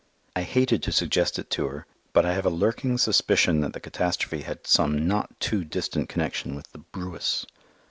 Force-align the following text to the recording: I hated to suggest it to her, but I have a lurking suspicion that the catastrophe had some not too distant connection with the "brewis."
I 0.35 0.41
hated 0.41 0.81
to 0.81 0.91
suggest 0.91 1.37
it 1.37 1.51
to 1.51 1.67
her, 1.67 1.85
but 2.11 2.25
I 2.25 2.33
have 2.33 2.47
a 2.47 2.49
lurking 2.49 2.97
suspicion 2.97 3.61
that 3.61 3.73
the 3.73 3.79
catastrophe 3.79 4.41
had 4.41 4.65
some 4.65 5.07
not 5.07 5.39
too 5.39 5.63
distant 5.63 6.09
connection 6.09 6.55
with 6.55 6.71
the 6.71 6.79
"brewis." 6.79 7.45